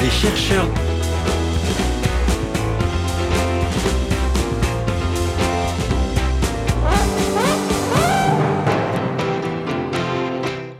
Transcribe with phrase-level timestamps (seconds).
[0.00, 0.68] des chercheurs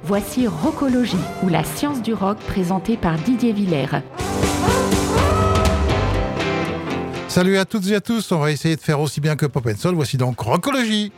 [0.05, 4.03] Voici Rockologie, ou la science du rock présentée par Didier Villers.
[7.29, 9.65] Salut à toutes et à tous, on va essayer de faire aussi bien que Pop
[9.67, 11.13] and Soul, voici donc Rockologie.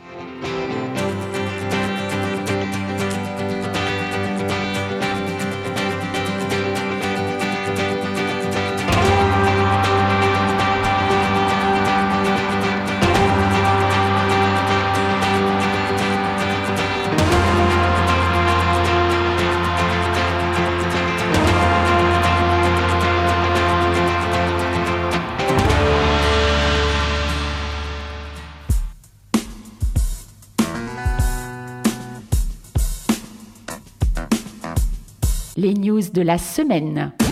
[36.13, 37.22] de la semaine.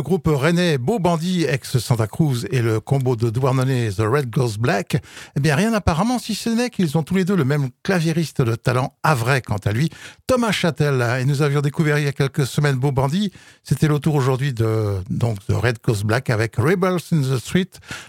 [0.00, 4.30] Le groupe rennais Beau Bandit ex Santa Cruz et le combo de Douarnenez The Red
[4.30, 4.96] Goes Black,
[5.36, 8.40] eh bien rien apparemment si ce n'est qu'ils ont tous les deux le même claviériste
[8.40, 9.90] de talent vrai quant à lui,
[10.26, 11.04] Thomas Châtel.
[11.20, 13.30] Et nous avions découvert il y a quelques semaines Beau Bandit.
[13.62, 17.68] C'était le tour aujourd'hui de, donc, de Red Goes Black avec Rebels in the Street,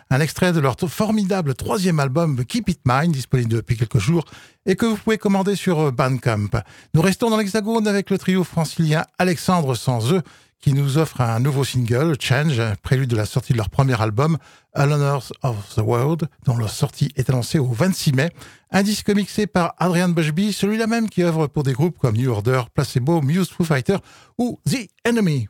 [0.09, 4.23] un extrait de leur formidable troisième album Keep It Mind, disponible depuis quelques jours
[4.65, 6.51] et que vous pouvez commander sur Bandcamp.
[6.93, 10.21] Nous restons dans l'Hexagone avec le trio francilien Alexandre Sans eux
[10.61, 14.37] qui nous offre un nouveau single, Change, prélude de la sortie de leur premier album,
[14.73, 18.29] Aloners of the World, dont la sortie est annoncée au 26 mai.
[18.71, 22.31] Un disque mixé par Adrian Bushby, celui-là même qui œuvre pour des groupes comme New
[22.31, 23.97] Order, Placebo, Muse, Foo Fighter
[24.37, 25.47] ou The Enemy.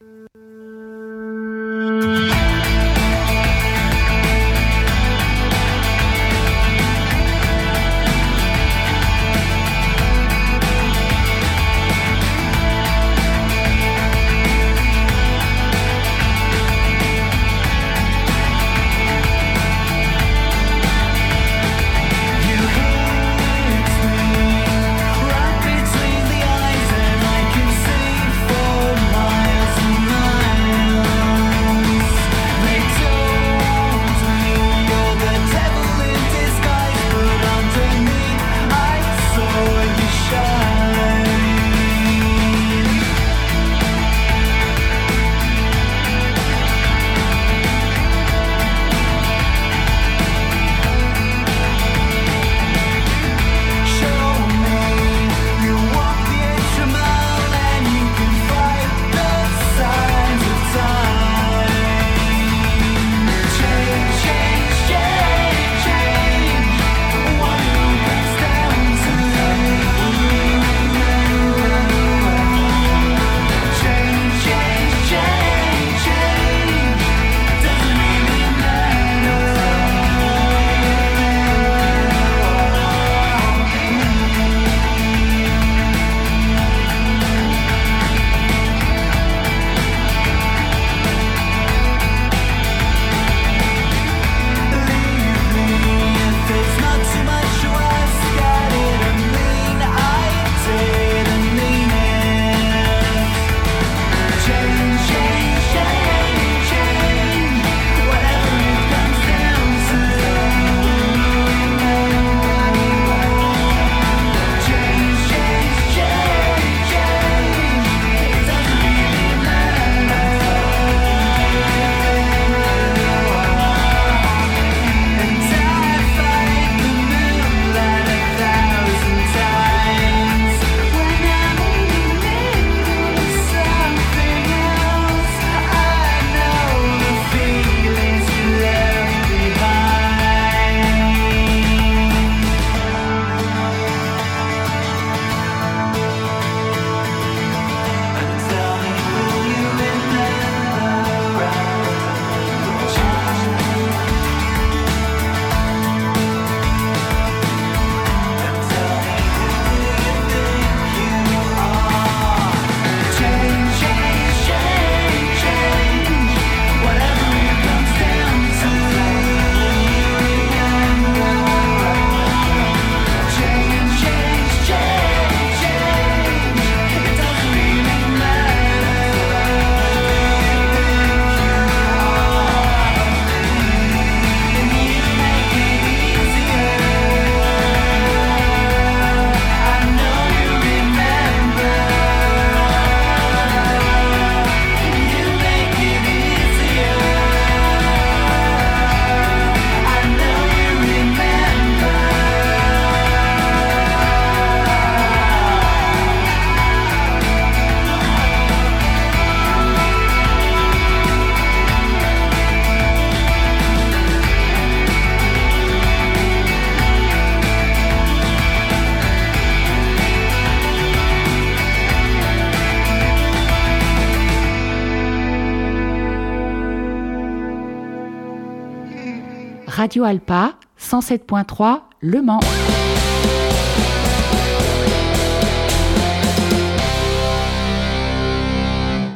[229.91, 232.39] Radio Alpa 107.3 Le Mans.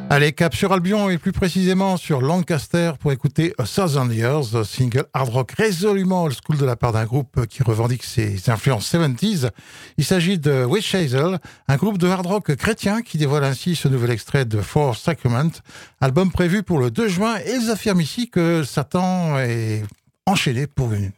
[0.10, 5.05] Allez, cap sur Albion et plus précisément sur Lancaster pour écouter A Thousand Years, single
[5.13, 9.51] hard rock résolument old school de la part d'un groupe qui revendique ses influences 70s.
[9.98, 11.39] Il s'agit de Witch Hazel,
[11.70, 15.51] un groupe de hard rock chrétien qui dévoile ainsi ce nouvel extrait de Four Sacrament,
[16.01, 19.84] album prévu pour le 2 juin et ils affirment ici que Satan est
[20.25, 21.12] enchaîné pour une,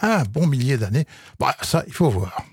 [0.00, 1.06] un bon millier d'années.
[1.38, 2.44] Bah, ça, il faut voir.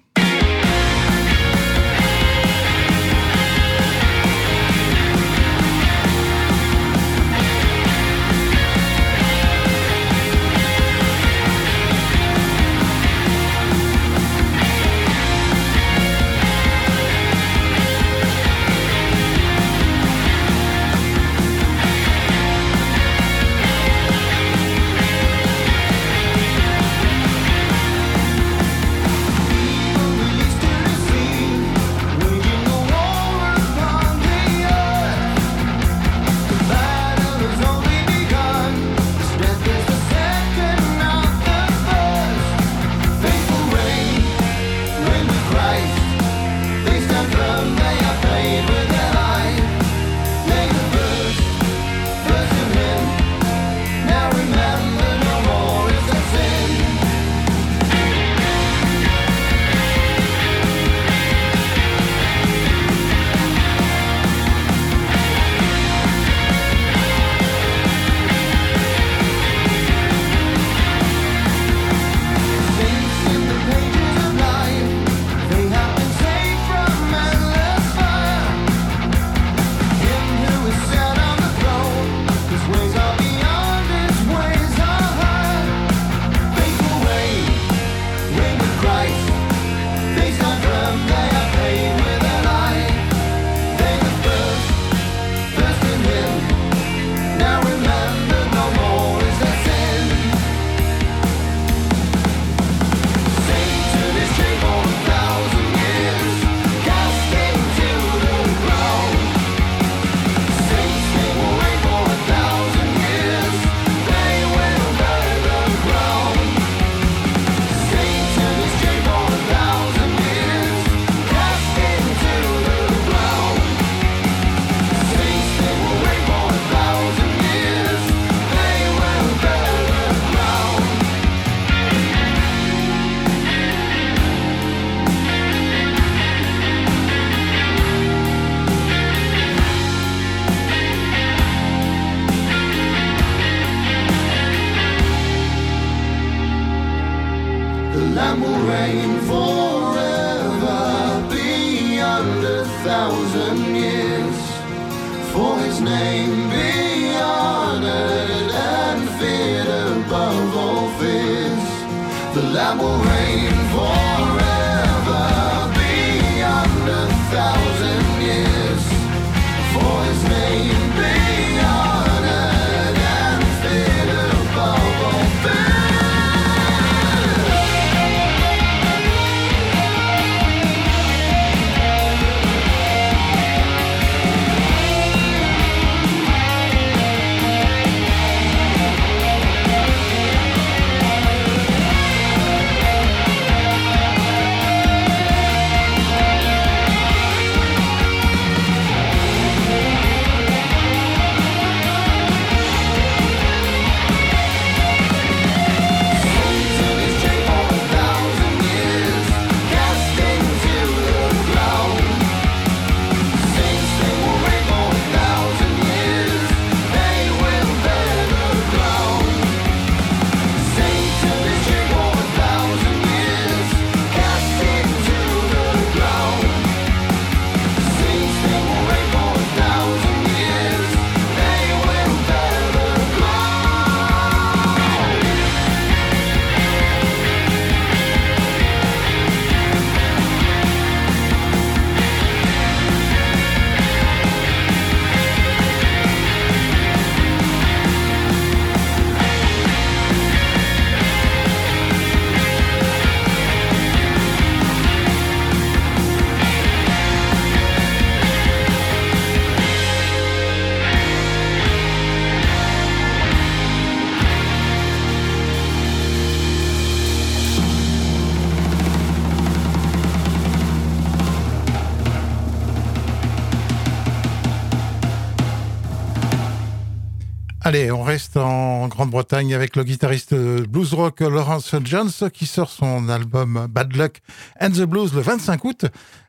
[278.13, 283.95] Reste en Grande-Bretagne avec le guitariste blues rock Lawrence Jones qui sort son album Bad
[283.95, 284.21] Luck
[284.61, 285.85] and the Blues le 25 août.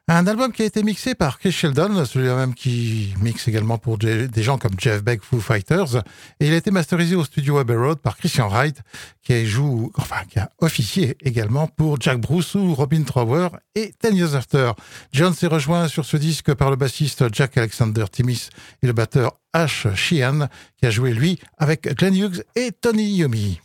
[0.06, 3.96] Un album qui a été mixé par Chris Sheldon, celui-là même qui mixe également pour
[3.96, 5.96] des gens comme Jeff Beck, Foo Fighters.
[6.40, 8.76] Et il a été masterisé au studio Abbey Road par Christian Wright,
[9.22, 14.14] qui joue, enfin, qui a officié également pour Jack Bruce ou Robin Trower et Ten
[14.14, 14.72] Years After.
[15.12, 18.50] John s'est rejoint sur ce disque par le bassiste Jack Alexander Timmis
[18.82, 23.58] et le batteur Ash Sheehan, qui a joué lui avec Glenn Hughes et Tony Yomi.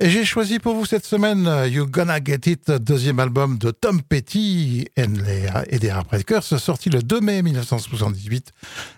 [0.00, 4.00] Et j'ai choisi pour vous cette semaine You Gonna Get It, deuxième album de Tom
[4.00, 8.52] Petty et des Heartbreakers, sorti le 2 mai 1978.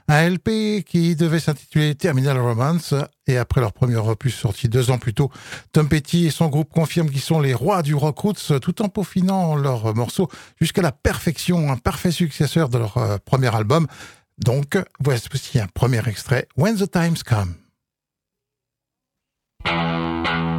[0.09, 2.95] Un LP qui devait s'intituler Terminal Romance.
[3.27, 5.31] Et après leur premier opus sorti deux ans plus tôt,
[5.73, 8.91] Tom Petty et son groupe confirment qu'ils sont les rois du rock roots tout en
[8.91, 10.29] peaufinant leurs morceaux
[10.61, 13.87] jusqu'à la perfection, un parfait successeur de leur euh, premier album.
[14.37, 17.60] Donc, voici un premier extrait, When the Times Come.
[19.65, 20.50] Música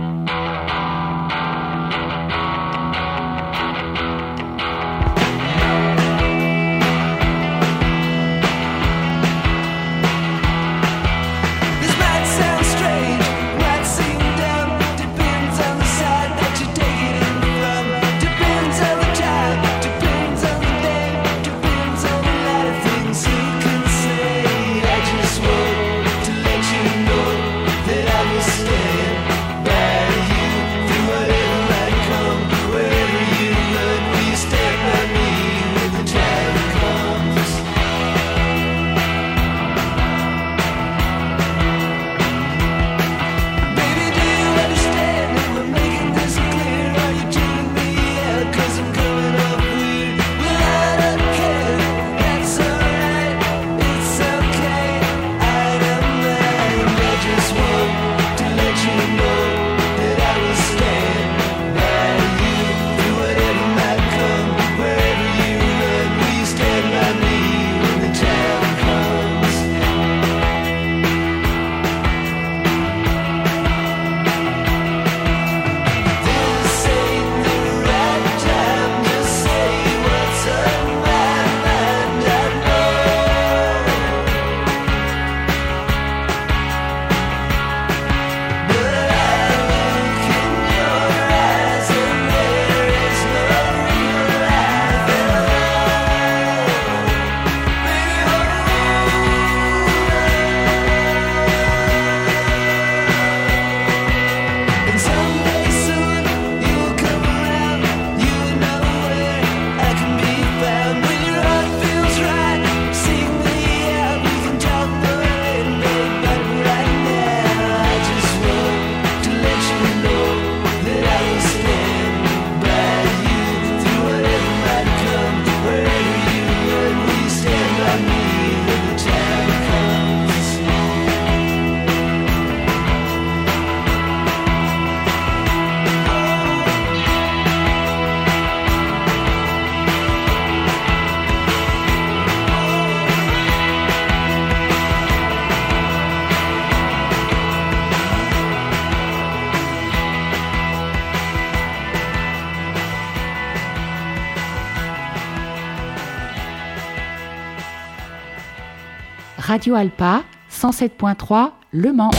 [159.52, 162.10] Radio Alpa 107.3 Le Mans.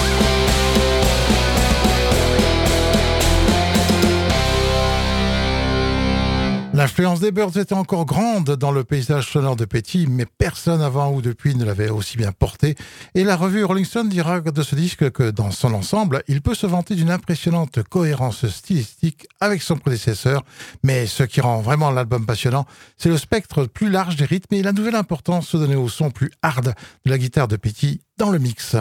[6.83, 11.13] L'influence des Birds était encore grande dans le paysage sonore de Petty, mais personne avant
[11.13, 12.75] ou depuis ne l'avait aussi bien porté.
[13.15, 16.57] Et la revue Rolling Stone dira de ce disque que dans son ensemble, il peut
[16.57, 20.43] se vanter d'une impressionnante cohérence stylistique avec son prédécesseur.
[20.83, 22.67] Mais ce qui rend vraiment l'album passionnant,
[22.97, 26.33] c'est le spectre plus large des rythmes et la nouvelle importance donnée au son plus
[26.43, 28.75] hard de la guitare de Petty dans le mix.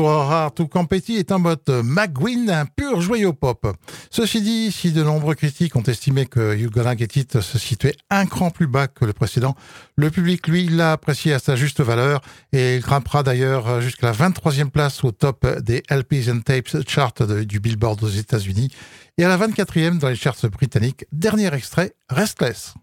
[0.00, 3.66] Our Heart ou Campeti est un mode McGuinn, un pur joyau pop.
[4.10, 7.96] Ceci dit, si de nombreux critiques ont estimé que You Gonna Get It se situait
[8.10, 9.54] un cran plus bas que le précédent,
[9.96, 12.20] le public, lui, l'a apprécié à sa juste valeur
[12.52, 17.60] et grimpera d'ailleurs jusqu'à la 23e place au top des LPs and Tapes chart du
[17.60, 18.70] Billboard aux États-Unis
[19.18, 21.04] et à la 24e dans les charts britanniques.
[21.12, 22.74] Dernier extrait, Restless.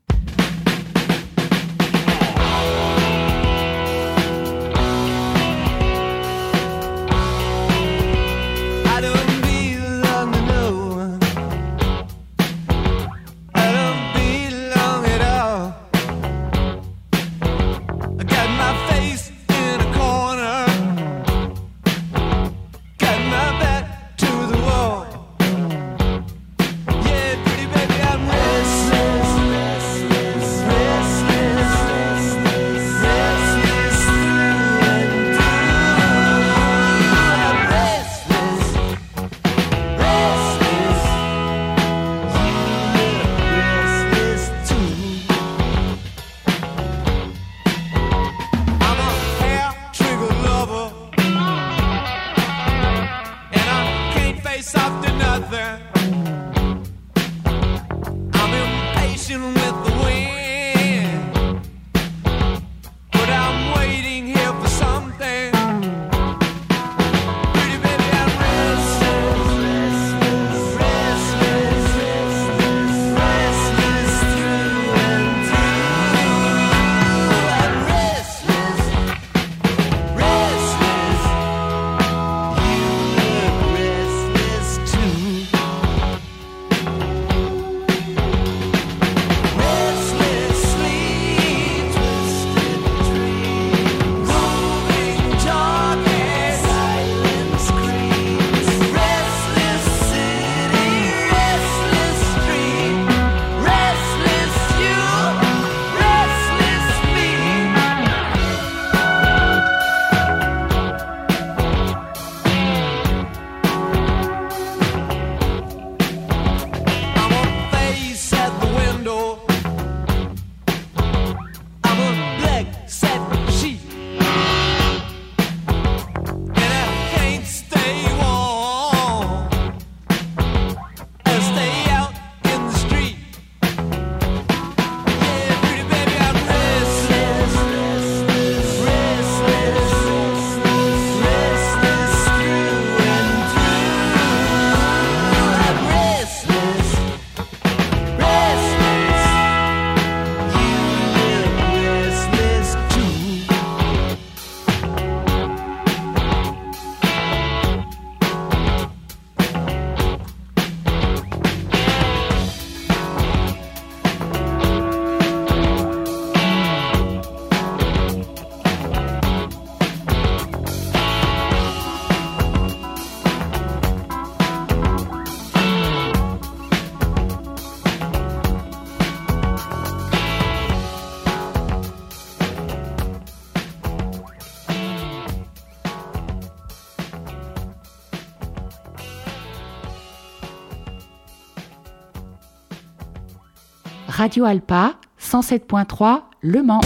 [194.25, 196.81] Radio Alpa 107.3 Le Mans.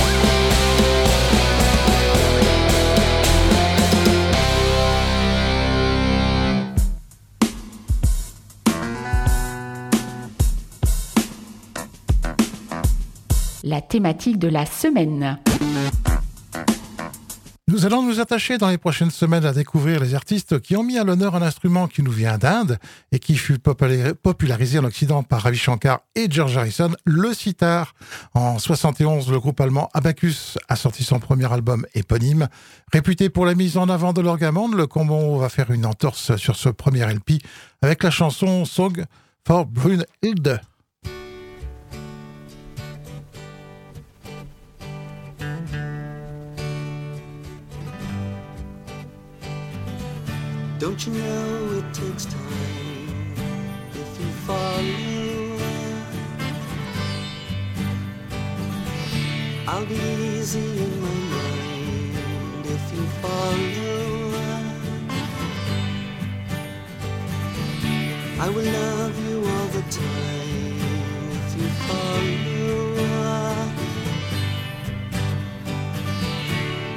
[13.64, 15.40] La thématique de la semaine.
[17.72, 20.98] Nous allons nous attacher dans les prochaines semaines à découvrir les artistes qui ont mis
[20.98, 22.80] à l'honneur un instrument qui nous vient d'Inde
[23.12, 27.94] et qui fut popularisé en Occident par Ravi Shankar et George Harrison, le sitar.
[28.34, 32.48] En 71, le groupe allemand Abacus a sorti son premier album éponyme.
[32.92, 36.56] Réputé pour la mise en avant de l'orgamande, le combo va faire une entorse sur
[36.56, 37.34] ce premier LP
[37.84, 39.06] avec la chanson Song
[39.46, 40.60] for Brunhilde.
[50.80, 53.34] Don't you know it takes time
[53.92, 55.58] if you follow?
[59.68, 64.00] I'll be easy in my mind if you follow.
[68.40, 72.80] I will love you all the time if you follow.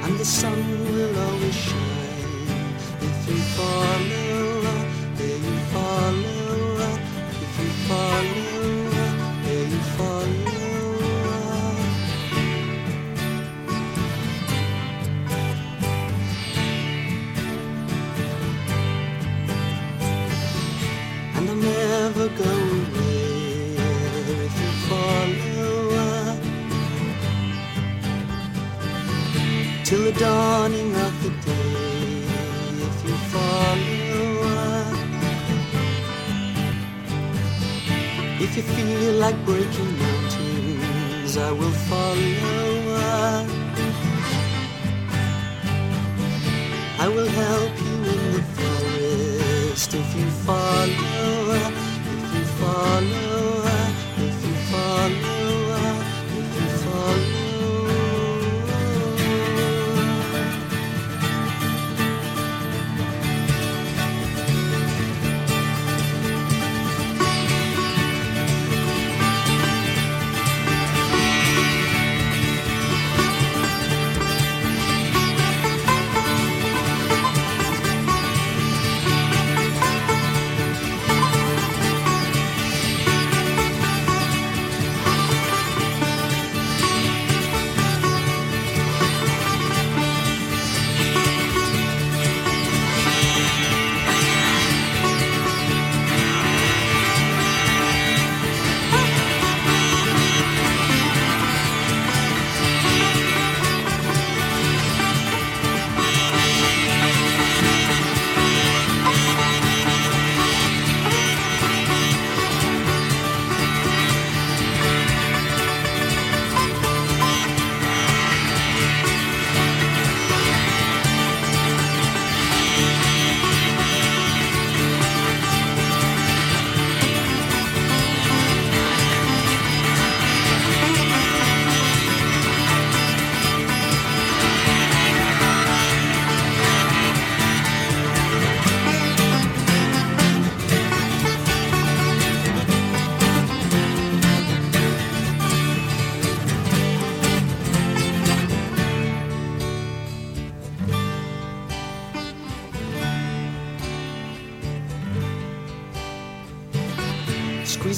[0.03, 0.57] And the sun
[0.95, 1.62] will always
[3.55, 4.01] fall
[5.45, 6.17] you fall.
[7.45, 8.27] If you fall
[9.71, 10.31] you fall.
[21.35, 23.75] And I'm never going away
[24.47, 25.31] if you fall.
[29.85, 30.92] Till the dawning
[38.55, 43.47] If you feel like breaking mountains, I will follow.
[46.99, 51.55] I will help you in the forest if you follow.
[51.55, 53.32] If you follow.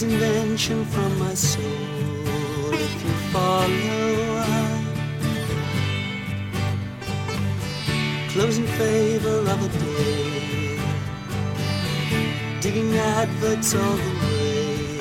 [0.03, 4.15] Invention from my soul if you follow.
[8.33, 10.79] Closing favor of a day,
[12.61, 14.99] digging adverts all the way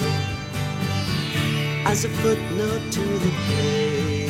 [1.86, 4.26] as a footnote to the play.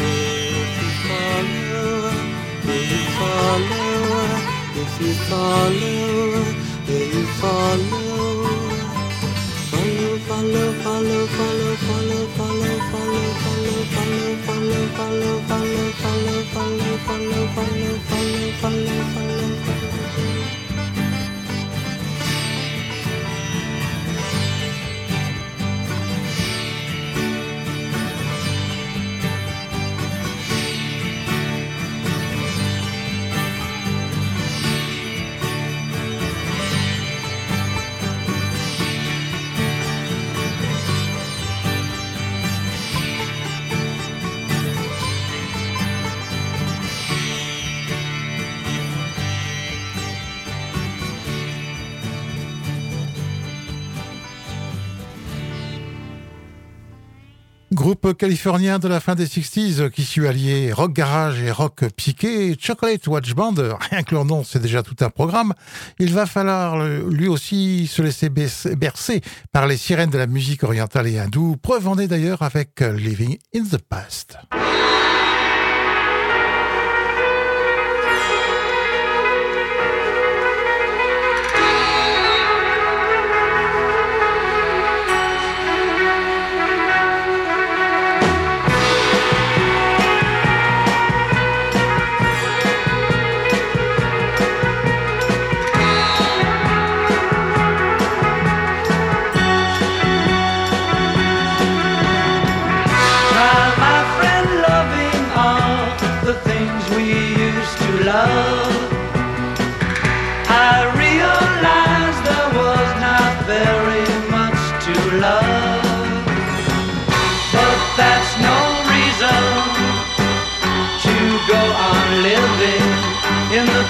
[0.62, 1.94] If you follow,
[2.64, 3.94] will you follow?
[4.82, 6.24] If you follow,
[6.86, 8.03] will you follow,
[10.26, 17.46] follow, follow, follow, follow, follow, follow, follow, follow, follow, follow, follow, follow, follow, follow, follow,
[17.54, 17.98] follow,
[18.60, 19.73] follow, follow.
[57.84, 62.56] Groupe californien de la fin des 60s qui suit allier rock garage et rock piqué,
[62.58, 63.52] Chocolate Watch Band,
[63.90, 65.52] rien que leur nom c'est déjà tout un programme,
[65.98, 69.20] il va falloir lui aussi se laisser bercer
[69.52, 73.36] par les sirènes de la musique orientale et hindoue, preuve en est d'ailleurs avec Living
[73.54, 74.38] in the Past.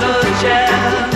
[0.00, 1.07] the chair.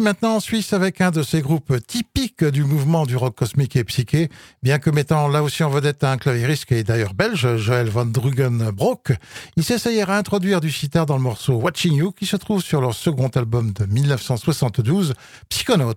[0.00, 3.84] Maintenant en Suisse avec un de ces groupes typiques du mouvement du rock cosmique et
[3.84, 4.28] psyché,
[4.62, 8.06] bien que mettant là aussi en vedette un claviériste qui est d'ailleurs belge, Joël van
[8.06, 9.12] Drugenbroek.
[9.56, 12.80] Il s'essayera à introduire du sitar dans le morceau Watching You qui se trouve sur
[12.80, 15.14] leur second album de 1972,
[15.48, 15.92] Psychonaut.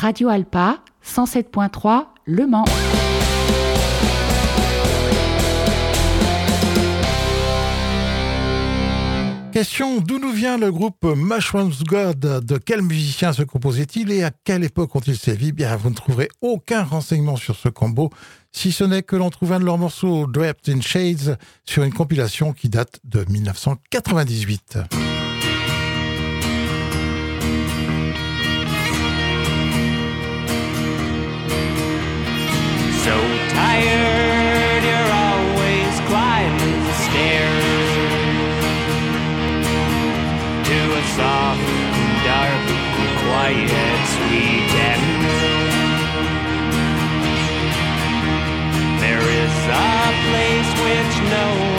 [0.00, 2.64] Radio Alpa 107.3 Le Mans.
[9.52, 14.30] Question d'où nous vient le groupe Mushrooms God De quel musicien se composait-il et à
[14.30, 18.08] quelle époque ont-ils sévi Bien, vous ne trouverez aucun renseignement sur ce combo,
[18.52, 21.36] si ce n'est que l'on trouve un de leurs morceaux Draped in Shades
[21.66, 24.78] sur une compilation qui date de 1998.
[43.50, 45.06] Quiet, sweet end.
[49.00, 51.69] There is a place which no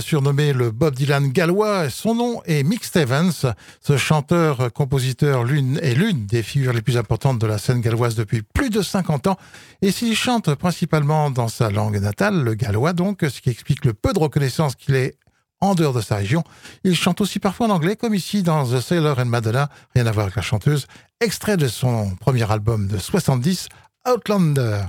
[0.00, 1.90] Surnommé le Bob Dylan gallois.
[1.90, 3.52] Son nom est Mick Stevens.
[3.80, 8.14] Ce chanteur, compositeur, l'une est l'une des figures les plus importantes de la scène galloise
[8.14, 9.36] depuis plus de 50 ans.
[9.82, 13.94] Et s'il chante principalement dans sa langue natale, le gallois donc, ce qui explique le
[13.94, 15.16] peu de reconnaissance qu'il est
[15.60, 16.42] en dehors de sa région.
[16.84, 20.12] Il chante aussi parfois en anglais, comme ici dans The Sailor and Madonna, rien à
[20.12, 20.86] voir avec la chanteuse,
[21.20, 23.68] extrait de son premier album de 70,
[24.08, 24.82] Outlander.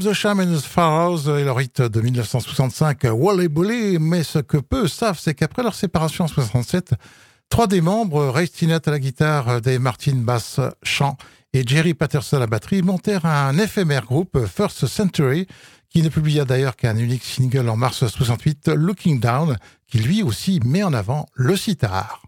[0.00, 4.56] The Sham and the Pharaohs et leur hit de 1965, Wally Bully, mais ce que
[4.56, 6.94] peu savent, c'est qu'après leur séparation en 67,
[7.48, 11.16] trois des membres, Ray Stinnett à la guitare, Dave Martin basse, chant
[11.52, 15.46] et Jerry Patterson à la batterie, montèrent un éphémère groupe, First Century,
[15.90, 20.60] qui ne publia d'ailleurs qu'un unique single en mars 68, Looking Down, qui lui aussi
[20.64, 22.22] met en avant le sitar.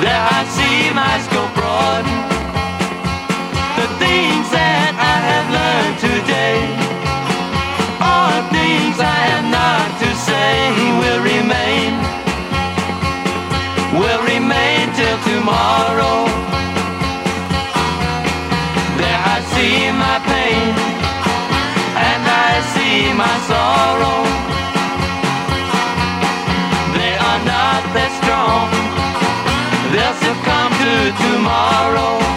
[0.00, 2.18] There I see my scope broaden.
[3.78, 6.62] The things that I have learned today
[7.98, 10.54] are things I have not to say
[11.02, 11.98] will remain,
[13.98, 16.30] will remain till tomorrow.
[19.02, 20.74] There I see my pain
[22.06, 23.87] and I see my sorrow.
[31.16, 32.27] Tomorrow.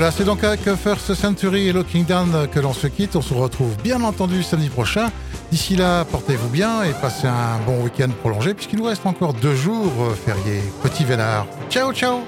[0.00, 3.16] Voilà, c'est donc avec First Century et Looking Down que l'on se quitte.
[3.16, 5.10] On se retrouve bien entendu samedi prochain.
[5.50, 9.54] D'ici là, portez-vous bien et passez un bon week-end prolongé puisqu'il nous reste encore deux
[9.54, 10.62] jours euh, fériés.
[10.82, 11.46] Petit vénard.
[11.68, 12.20] Ciao, ciao